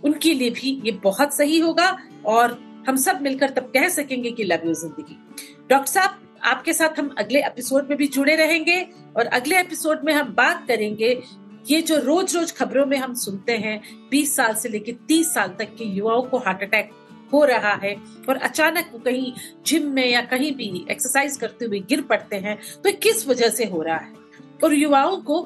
उनके 0.05 0.33
लिए 0.35 0.51
भी 0.51 0.81
ये 0.85 0.93
बहुत 1.05 1.35
सही 1.37 1.59
होगा 1.59 1.97
और 2.27 2.59
हम 2.89 2.97
सब 2.97 3.23
मिलकर 3.23 3.51
तब 3.51 3.71
कह 3.75 3.89
सकेंगे 3.89 4.31
कि 4.31 4.45
लव 4.45 4.67
यू 4.67 4.75
ज़िंदगी। 4.75 5.17
डॉक्टर 5.71 5.93
साहब, 5.93 6.19
आपके 6.45 6.73
साथ 6.73 6.99
हम 6.99 7.15
अगले 7.19 7.45
एपिसोड 7.47 7.89
में 7.89 7.97
भी 7.99 8.07
जुड़े 8.09 8.37
रहेंगे 8.37 8.81
और 9.17 9.27
अगले 9.27 9.59
एपिसोड 9.61 10.05
में 10.05 10.13
हम 10.13 10.35
बात 10.35 10.65
करेंगे, 10.69 11.21
ये 11.71 11.81
जो 11.83 11.97
रोज 11.97 12.37
रोज 12.37 12.53
खबरों 12.53 12.85
में 12.87 12.97
हम 12.99 13.15
सुनते 13.15 13.53
हैं 13.53 13.81
20 14.11 14.35
साल 14.37 14.55
से 14.55 14.69
लेकर 14.69 14.93
30 15.09 15.33
साल 15.35 15.49
तक 15.59 15.75
के 15.79 15.85
युवाओं 15.85 16.23
को 16.23 16.39
हार्ट 16.39 16.63
अटैक 16.63 16.91
हो 17.33 17.45
रहा 17.45 17.73
है 17.73 17.95
और 18.29 18.37
अचानक 18.37 18.91
वो 18.93 18.99
कहीं 18.99 19.33
जिम 19.67 19.89
में 19.91 20.11
या 20.11 20.21
कहीं 20.21 20.55
भी 20.55 20.87
एक्सरसाइज 20.91 21.37
करते 21.37 21.65
हुए 21.65 21.79
गिर 21.79 22.03
पड़ते 22.03 22.37
हैं 22.37 22.59
तो 22.85 22.93
किस 22.93 23.29
वजह 23.29 23.49
से 23.49 23.65
हो 23.65 23.83
रहा 23.83 23.97
है? 23.97 24.13
और 24.65 24.75
युवाओं 24.75 25.17
को 25.17 25.41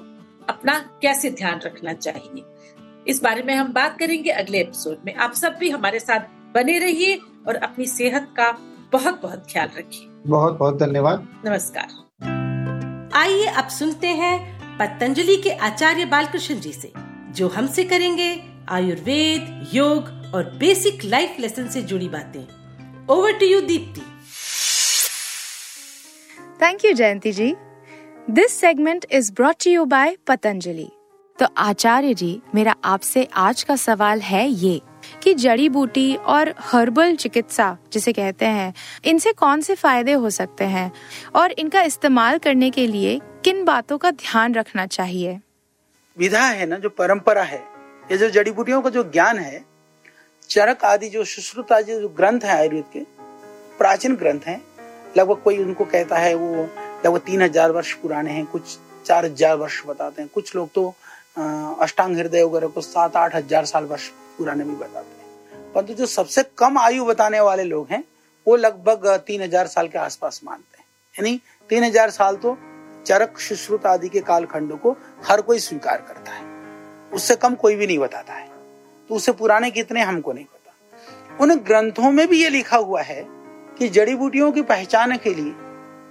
अपना 0.48 0.78
कैसे 1.02 1.30
ध्यान 1.30 1.60
रखना 1.60 1.92
चाहिए? 1.92 2.44
इस 3.06 3.22
बारे 3.22 3.42
में 3.42 3.54
हम 3.54 3.72
बात 3.72 3.98
करेंगे 3.98 4.30
अगले 4.30 4.60
एपिसोड 4.60 4.98
में। 5.06 5.14
आप 5.14 5.32
सब 5.32 5.56
भी 5.60 5.70
हमारे 5.70 6.00
साथ 6.00 6.20
बने 6.54 6.78
रहिए 6.78 7.16
और 7.48 7.54
अपनी 7.54 7.86
सेहत 7.86 8.28
का 8.36 8.50
बहुत 8.92 9.22
बहुत 9.22 9.46
ख्याल 9.52 9.68
रखिए। 9.78 10.08
बहुत 10.26 10.58
बहुत 10.58 10.78
धन्यवाद। 10.78 11.28
नमस्कार। 11.46 13.10
आइए 13.14 13.46
अब 13.46 13.68
सुनते 13.68 14.06
हैं 14.06 14.78
पतंजलि 14.78 15.36
के 15.36 15.50
आचार्य 15.50 16.04
बालकृष्ण 16.04 16.60
जी 16.60 16.72
से 16.72 16.92
जो 17.32 17.48
हमसे 17.48 17.84
करेंगे 17.84 18.44
आयुर्वेद 18.68 19.70
योग 19.74 20.21
और 20.34 20.44
बेसिक 20.50 21.04
लाइफ 21.04 21.36
लेसन 21.40 21.68
से 21.68 21.82
जुड़ी 21.82 22.08
बातें। 22.08 22.40
Over 23.06 23.32
to 23.32 23.46
you 23.46 23.60
Deepti 23.60 24.00
thank 26.62 26.84
you 26.84 26.92
Jayanti 26.92 27.32
ji 27.32 27.54
this 28.30 28.52
segment 28.52 29.06
is 29.12 29.32
brought 29.32 29.66
you 29.66 29.84
by 29.84 30.16
Patanjali 30.26 30.90
तो 31.38 31.46
आचार्य 31.56 32.14
जी 32.14 32.40
मेरा 32.54 32.74
आपसे 32.84 33.28
आज 33.34 33.62
का 33.62 33.76
सवाल 33.76 34.20
है 34.20 34.48
ये 34.48 34.80
कि 35.22 35.34
जड़ी 35.34 35.68
बूटी 35.68 36.14
और 36.16 36.54
हर्बल 36.58 37.16
चिकित्सा 37.16 37.76
जिसे 37.92 38.12
कहते 38.12 38.46
हैं 38.46 38.74
इनसे 39.04 39.32
कौन 39.32 39.60
से 39.60 39.74
फ़ायदे 39.74 40.12
हो 40.12 40.30
सकते 40.30 40.64
हैं? 40.64 40.92
और 41.34 41.52
इनका 41.52 41.82
इस्तेमाल 41.82 42.38
करने 42.38 42.70
के 42.70 42.86
लिए 42.86 43.20
किन 43.44 43.64
बातों 43.64 43.98
का 43.98 44.10
ध्यान 44.10 44.54
रखना 44.54 44.86
चाहिए? 44.86 45.40
विधा 46.18 46.40
है 46.40 46.66
ना 46.66 46.76
जो 46.76 46.88
परंपरा 46.88 47.42
है 47.42 47.62
ये 48.12 48.18
जो 48.18 48.30
जड़ी 48.30 48.50
बूटियों 48.50 48.82
का 48.82 48.90
जो 48.90 49.02
ज्ञान 49.02 49.38
है 49.38 49.71
चरक 50.52 50.84
आदि 50.84 51.08
जो 51.08 51.24
सुश्रुत 51.24 51.70
आदि 51.72 51.94
जो 52.00 52.08
ग्रंथ 52.10 52.40
है 52.44 52.50
आयुर्वेद 52.50 52.84
के, 52.92 53.00
प्राचीन 53.78 54.16
ग्रंथ 54.16 54.40
हैं, 54.46 54.60
लगभग 55.16 55.40
कोई 55.42 55.58
उनको 55.58 55.84
कहता 55.86 56.16
है 56.16 56.34
वो 56.34 56.48
लगभग 57.04 57.20
तीन 57.26 57.42
हज़ार 57.42 57.70
वर्ष 57.72 57.92
पुराने 58.02 58.32
हैं, 58.32 58.44
कुछ 58.46 58.78
चार 59.06 59.24
हज़ार 59.24 59.56
वर्ष 59.56 59.80
बताते 59.86 60.22
हैं। 60.22 60.30
कुछ 60.34 60.54
लोग 60.56 60.68
तो 60.74 60.86
अष्टांग 61.80 62.16
हृदय 62.16 62.42
वगैरह 62.44 62.68
को 62.68 62.80
सात 62.80 63.16
आठ 63.16 63.34
हज़ार 63.34 63.64
साल 63.64 63.84
वर्ष 63.84 64.08
पुराने 64.38 64.64
भी 64.64 64.74
बताते 64.74 65.16
हैं। 65.16 65.72
परंतु 65.72 65.94
जो 65.94 66.06
सबसे 66.08 66.44
कम 66.58 66.78
आयु 66.78 67.04
बताने 67.04 67.40
वाले 67.40 67.64
लोग 67.64 67.86
हैं, 67.90 68.04
वो 68.46 68.56
लगभग 68.58 69.08
तीन 69.26 69.42
हज़ार 69.42 69.66
साल 69.68 69.88
के 69.88 69.98
आसपास 69.98 70.40
मानते 70.44 70.78
हैं। 70.78 70.86
यानी 71.14 71.40
तीन 71.70 71.84
हज़ार 71.84 72.10
साल 72.10 72.36
तो 72.36 72.56
चरक 73.06 73.38
सुश्रुत 73.40 73.86
आदि 73.86 74.08
के 74.08 74.20
कालखंड 74.22 74.78
को 74.80 74.96
हर 75.26 75.40
कोई 75.40 75.58
स्वीकार 75.60 76.04
करता 76.08 76.32
है। 76.32 76.50
उससे 77.12 77.36
कम 77.36 77.54
कोई 77.56 77.76
भी 77.76 77.86
नहीं 77.86 77.98
बताता 77.98 78.32
है। 78.32 78.50
तो 79.12 79.16
उससे 79.16 79.32
पुराने 79.32 79.70
कितने 79.70 80.00
हमको 80.00 80.32
नहीं 80.32 80.44
पता। 80.44 81.36
उन 81.40 81.54
ग्रंथों 81.54 82.10
में 82.10 82.28
भी 82.28 82.42
ये 82.42 82.48
लिखा 82.48 82.76
हुआ 82.76 83.02
है 83.02 83.24
कि 83.78 83.88
जड़ी 83.88 84.14
बूटियों 84.14 84.50
की 84.52 84.62
पहचान 84.62 85.16
के 85.16 85.34
लिए 85.34 85.52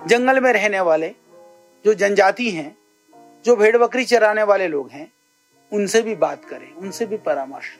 जंगल 0.07 0.39
में 0.39 0.51
रहने 0.53 0.79
वाले 0.79 1.09
जो 1.85 1.93
जनजाति 1.93 2.49
हैं, 2.51 2.77
जो 3.45 3.55
भेड़ 3.55 3.77
बकरी 3.77 4.05
चराने 4.05 4.43
वाले 4.43 4.67
लोग 4.67 4.89
हैं, 4.89 5.11
उनसे 5.71 6.01
भी 6.01 6.15
बात 6.15 6.45
करें, 6.45 6.71
उनसे 6.73 7.05
भी 7.05 7.17
परामर्श 7.17 7.75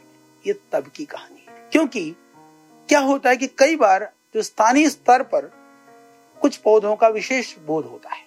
ये 0.46 0.60
तब 0.72 0.92
की 0.96 1.06
कहानी 1.06 1.46
है। 1.48 1.70
क्योंकि 1.72 2.10
क्या 2.90 3.00
होता 3.00 3.30
है 3.30 3.38
कि 3.38 3.48
कई 3.48 3.76
बार 3.76 4.12
जो 4.36 4.42
स्थानीय 4.42 4.90
स्तर 4.90 5.24
पर 5.24 5.52
कुछ 6.42 6.58
पौधों 6.58 6.96
का 6.96 7.08
विशेष 7.08 7.56
बोध 7.68 7.86
होता 7.86 8.10
है 8.10 8.24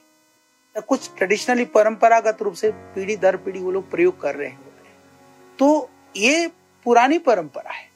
कुछ 0.89 1.11
ट्रेडिशनली 1.17 1.65
परंपरागत 1.65 2.43
रूप 2.43 2.55
से 2.55 2.71
पीढ़ी 2.95 3.17
दर 3.17 3.37
पीढ़ी 3.37 3.61
वो 3.61 3.71
लोग 3.71 3.91
प्रयोग 3.91 4.21
कर 4.21 4.35
रहे 4.35 4.51
होते 4.51 4.89
हैं 4.89 4.97
तो 5.59 5.91
ये 6.17 6.51
पुरानी 6.85 7.19
परंपरा 7.19 7.71
है। 7.71 7.88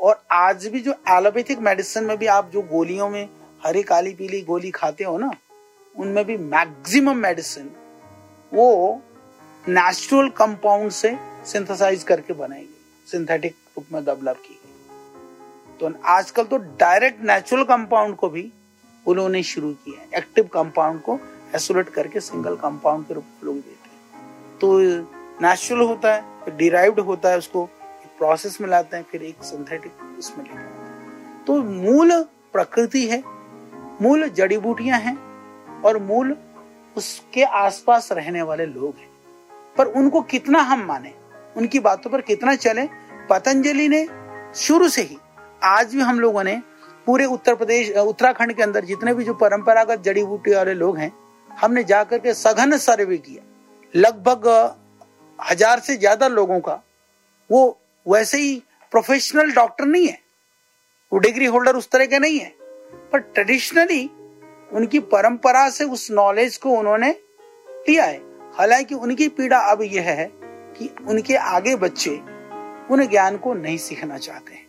और 0.00 0.22
आज 0.32 0.66
भी 0.66 0.80
जो 0.80 0.94
एलोपैथिक 1.08 1.58
मेडिसिन 1.58 2.04
में 2.04 2.16
भी 2.18 2.26
आप 2.26 2.50
जो 2.50 2.62
गोलियों 2.62 3.08
में 3.10 3.28
हरी, 3.66 3.82
काली, 3.82 4.12
पीली 4.14 4.40
गोली 4.40 4.70
खाते 4.70 5.04
हो 5.04 5.18
ना, 5.18 5.30
उनमें 5.94 6.24
भी 6.24 6.36
मैक्सिमम 6.36 7.16
मेडिसिन 7.16 7.70
वो 8.52 9.02
नेचुरल 9.68 10.28
कंपाउंड 10.28 10.90
से 10.90 11.16
सिंथेसाइज 11.46 12.02
करके 12.02 12.32
बनाई 12.32 12.60
गई 12.60 13.10
सिंथेटिक 13.10 13.54
रूप 13.76 13.86
में 13.92 14.04
डेवलप 14.04 14.36
की 14.36 14.54
गई। 14.54 15.78
तो 15.78 15.92
आजकल 16.04 16.44
तो 16.44 16.56
डायरेक्ट 16.56 17.22
नेचुरल 17.24 17.64
कंपाउंड 17.64 18.16
को 18.16 18.28
भी 18.28 18.50
उन्होंने 19.06 19.42
शुरू 19.42 19.72
किया 19.74 20.00
है। 20.00 20.08
एक्टिव 20.14 20.44
कंपाउंड 20.44 21.00
को 21.00 21.18
एसोलेट 21.54 21.88
करके 21.88 22.20
सिंगल 22.20 22.56
कंपाउंड 22.56 23.06
के 23.06 23.14
रूप 23.14 23.24
में 23.24 23.44
लोग 23.44 23.56
देते 23.56 23.88
हैं। 23.88 24.58
तो 24.58 24.78
नेचुरल 25.42 25.80
होता 25.80 26.14
है, 26.14 26.56
डिराइव्ड 26.56 27.00
होता 27.00 27.30
है 27.30 27.38
उसको 27.38 27.68
प्रोसेस 28.22 28.60
में 28.60 28.68
लाते 28.68 28.96
हैं, 28.96 29.04
फिर 29.10 29.22
एक 29.24 29.42
सिंथेटिक 29.44 30.18
उसमें 30.18 30.44
लेकर 30.44 30.58
आते 30.58 31.44
तो 31.44 31.56
मूल 31.62 32.12
प्रकृति 32.52 33.06
है, 33.06 33.22
मूल 34.02 34.28
जड़ी 34.30 34.58
बूटियाँ 34.60 34.98
हैं 35.00 35.16
और 35.82 35.98
मूल 36.00 36.36
उसके 36.96 37.42
आसपास 37.42 38.08
रहने 38.12 38.42
वाले 38.42 38.66
लोग 38.66 38.94
हैं। 38.96 39.08
पर 39.76 39.86
उनको 39.88 40.20
कितना 40.22 40.58
हम 40.60 40.84
माने? 40.86 41.12
उनकी 41.56 41.80
बातों 41.80 42.10
पर 42.10 42.20
कितना 42.22 42.54
चले? 42.56 42.86
पतंजलि 43.30 43.88
ने 43.88 44.06
शुरू 44.56 44.88
से 44.88 45.02
ही, 45.02 45.18
आज 45.64 45.94
भी 45.94 46.00
हम 46.02 46.20
लोगों 46.20 46.44
ने 46.44 46.60
पूरे 47.06 47.24
उत्तर 47.26 47.54
प्रदेश 47.54 47.90
उत्तराखंड 47.98 48.52
के 48.52 48.62
अंदर 48.62 48.84
जितने 48.84 49.14
भी 49.14 49.24
जो 49.24 49.34
परंपरागत 49.36 50.02
जड़ी 50.04 50.24
बूटी 50.24 50.54
वाले 50.54 50.74
लोग 50.76 50.98
हैं, 50.98 51.12
हमने 51.50 51.84
जाकर 51.84 52.18
के 52.18 52.34
सघन 52.36 52.76
सर्वे 52.78 53.18
किया। 53.18 53.42
लगभग 53.94 54.48
हज़ार 55.38 55.80
से 55.80 55.96
ज़्यादा 55.96 56.28
लोगों 56.30 56.60
का 56.60 56.82
वो 57.50 57.78
वैसे 58.08 58.38
ही 58.38 58.62
प्रोफेशनल 58.90 59.52
डॉक्टर 59.52 59.84
नहीं 59.84 60.06
है। 60.06 60.20
वो 61.12 61.18
डिग्री 61.18 61.44
होल्डर 61.44 61.76
उस 61.76 61.90
तरह 61.90 62.06
के 62.06 62.18
नहीं 62.18 62.38
है। 62.38 62.52
पर 63.12 63.18
ट्रेडिशनली 63.18 64.10
उनकी 64.72 64.98
परंपरा 64.98 65.70
से 65.70 65.84
उस 65.84 66.10
नॉलेज 66.10 66.56
को 66.56 66.70
उन्होंने 66.70 67.16
लिया 67.68 68.04
है। 68.04 68.18
हालाँकि 68.54 68.94
उनकी 68.94 69.28
पीड़ा 69.28 69.58
अब 69.58 69.82
यह 69.82 70.02
है 70.02 70.32
कि 70.78 70.94
उनके 71.08 71.34
आगे 71.34 71.76
बच्चे 71.76 72.10
उन 72.90 73.06
ज्ञान 73.06 73.36
को 73.36 73.54
नहीं 73.54 73.78
सीखना 73.78 74.18
चाहते 74.18 74.54
हैं। 74.54 74.66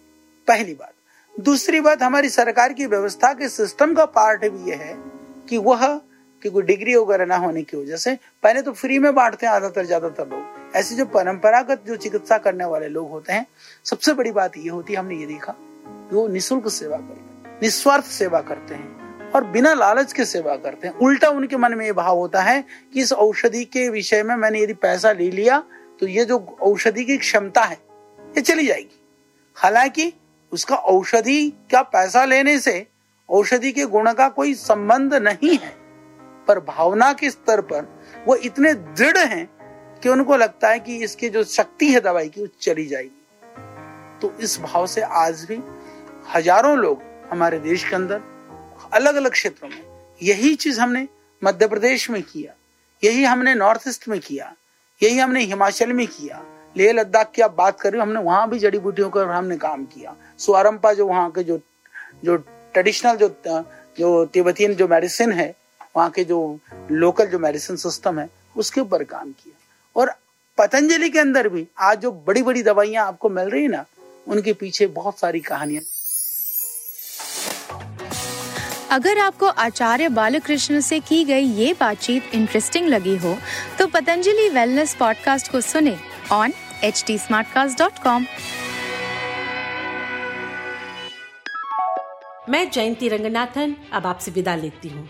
पहली 0.47 0.73
बात। 0.73 0.93
दूसरी 1.39 1.79
बात, 1.79 2.03
हमारी 2.03 2.29
सरकार 2.29 2.73
की 2.73 2.85
व्यवस्था 2.85 3.33
के 3.33 3.49
सिस्टम 3.49 3.95
का 3.95 4.05
पार्ट 4.05 4.45
भी 4.45 4.71
यह 4.71 4.77
है 4.77 4.95
कि 5.49 5.57
वह 5.57 6.01
कि 6.43 6.49
कोई 6.49 6.63
डिग्री 6.63 6.95
वगैरह 6.95 7.25
ना 7.25 7.35
होने 7.37 7.61
की 7.63 7.77
वजह 7.77 7.97
से। 7.97 8.17
पहले 8.43 8.61
तो 8.61 8.71
फ्री 8.73 8.97
में 8.99 9.13
बांटते 9.15 9.45
हैं, 9.45 9.51
ज़्यादातर 9.51 9.85
ज़्यादातर 9.85 10.27
लोग। 10.27 10.75
ऐसे 10.75 10.95
जो 10.95 11.05
परंपरागत 11.07 11.83
जो 11.87 11.95
चिकित्सा 11.97 12.37
करने 12.39 12.65
वाले 12.65 12.87
लोग 12.89 13.09
होते 13.09 13.33
हैं, 13.33 13.45
सबसे 13.85 14.13
बड़ी 14.13 14.31
बात 14.31 14.57
ये 14.57 14.69
होती 14.69 14.93
है, 14.93 14.99
हमने 14.99 15.15
ये 15.15 15.25
देखा 15.27 15.55
वो 16.11 16.27
निःशुल्क 16.27 16.67
सेवा 16.69 16.97
करते 16.97 17.13
हैं, 17.13 17.59
निस्वार्थ 17.61 18.05
सेवा 18.05 18.41
करते 18.41 18.75
हैं, 18.75 19.31
और 19.31 19.43
बिना 19.45 19.73
लालच 19.73 20.13
के 20.13 20.25
सेवा 20.25 20.55
करते 20.57 20.87
हैं। 20.87 20.95
उल्टा 20.97 21.29
उनके 21.29 21.57
मन 21.57 21.73
में 21.73 21.85
ये 21.85 21.91
भाव 21.93 22.17
होता 22.17 22.41
है 22.41 22.63
कि 22.93 23.01
इस 23.01 23.13
औषधि 23.13 23.63
के 23.65 23.87
विषय 23.89 24.23
में 24.23 24.35
मैंने 24.35 24.61
यदि 24.61 24.73
पैसा 24.75 25.11
ले 25.11 25.29
लिया 25.31 25.63
तो 25.99 26.07
ये 26.07 26.25
जो 26.25 26.37
औषधि 26.61 27.03
की 27.05 27.17
क्षमता 27.17 27.61
है, 27.61 27.77
ये 28.19 28.41
चली 28.41 28.65
जाएगी। 28.67 28.99
हालाँकि 29.57 30.11
उसका 30.51 30.75
औषधि 30.75 31.49
का 31.71 31.81
पैसा 31.83 32.23
लेने 32.25 32.57
से 32.59 32.85
औषधि 33.29 33.71
के 33.71 33.85
गुण 33.87 34.11
का 34.13 34.27
कोई 34.29 34.53
संबंध 34.55 35.13
नहीं 35.15 35.57
है। 35.57 35.71
पर, 36.47 36.59
भावना 36.61 37.11
के 37.13 37.29
स्तर 37.29 37.61
पर, 37.63 37.87
वो 38.27 38.35
इतने 38.37 38.73
दृढ़ 38.73 39.17
हैं 39.17 39.45
कि 40.03 40.09
उनको 40.09 40.35
लगता 40.37 40.69
है 40.69 40.79
कि 40.79 40.97
इसकी 41.03 41.29
जो 41.29 41.43
शक्ति 41.45 41.91
है 41.91 41.99
दवाई 42.01 42.29
की, 42.29 42.41
वो 42.41 42.47
चली 42.61 42.85
जाएगी। 42.87 44.19
तो 44.21 44.33
इस 44.39 44.59
भाव 44.61 44.85
से 44.87 45.01
आज 45.01 45.45
भी 45.49 45.59
हज़ारों 46.35 46.77
लोग 46.77 47.01
हमारे 47.31 47.59
देश 47.59 47.83
के 47.83 47.95
अंदर 47.95 48.21
अलग 48.93 49.15
अलग 49.15 49.31
क्षेत्रों 49.31 49.69
में, 49.69 49.83
यही 50.21 50.53
चीज़ 50.55 50.79
हमने 50.79 51.07
मध्य 51.41 51.67
प्रदेश 51.67 52.09
में 52.09 52.21
किया, 52.23 52.53
यही 53.03 53.23
हमने 53.23 53.53
नॉर्थ 53.55 53.87
ईस्ट 53.87 54.07
में 54.07 54.19
किया, 54.19 54.53
यही 55.01 55.17
हमने 55.17 55.41
हिमाचल 55.41 55.93
में 55.93 56.05
किया, 56.07 56.41
लेह 56.75 56.91
लद्दाख 56.93 57.31
की 57.35 57.41
आप 57.41 57.55
बात 57.55 57.79
कर 57.81 57.91
रहे 57.91 57.99
हो, 57.99 58.05
हमने 58.05 58.19
वहाँ 58.21 58.49
भी 58.49 58.59
जड़ी 58.59 58.79
बूटियों 58.79 59.09
का 59.09 59.23
हमने 59.27 59.57
काम 59.57 59.83
किया। 59.85 60.15
सुअरम्पा 60.39 60.93
जो 60.93 61.07
वहाँ 61.07 61.29
के 61.31 61.43
जो 61.43 61.59
जो 62.25 62.35
ट्रेडिशनल 62.37 63.15
जो 63.17 63.27
जो 63.97 64.25
तिब्बतियन 64.25 64.73
जो 64.73 64.87
मेडिसिन 64.87 65.31
है 65.31 65.53
वहाँ 65.95 66.09
के 66.09 66.23
जो 66.23 66.39
लोकल 66.91 67.27
जो 67.27 67.39
मेडिसिन 67.39 67.75
सिस्टम 67.77 68.19
है 68.19 68.29
उसके 68.57 68.81
ऊपर 68.81 69.03
काम 69.03 69.31
किया। 69.31 69.59
और 69.95 70.13
पतंजलि 70.57 71.09
के 71.09 71.19
अंदर 71.19 71.49
भी 71.49 71.67
आज 71.81 71.99
जो 71.99 72.11
बड़ी 72.27 72.43
बड़ी 72.43 72.63
दवाइयाँ 72.63 73.05
आपको 73.07 73.29
मिल 73.29 73.49
रही 73.49 73.63
है 73.63 73.69
ना 73.69 73.85
उनके 74.27 74.53
पीछे 74.53 74.87
बहुत 74.89 75.19
सारी 75.19 75.39
कहानियाँ। 75.39 75.83
अगर 78.91 79.19
आपको 79.19 79.45
आचार्य 79.45 80.09
बालकृष्ण 80.09 80.79
से 80.79 80.99
की 80.99 81.23
गई 81.25 81.45
ये 81.53 81.73
बातचीत 81.79 82.33
इंटरेस्टिंग 82.33 82.87
लगी 82.87 83.15
हो 83.17 83.35
तो 83.79 83.87
पतंजलि 83.87 84.49
वेलनेस 84.49 84.95
पॉडकास्ट 84.95 85.51
को 85.51 85.61
सुने 85.61 85.97
ऑन 86.31 86.53
एच 86.83 87.03
टी 87.07 87.17
मैं 92.49 92.69
जयंती 92.69 93.07
रंगनाथन 93.09 93.75
अब 93.93 94.05
आपसे 94.05 94.31
विदा 94.31 94.55
लेती 94.55 94.89
हूँ। 94.89 95.09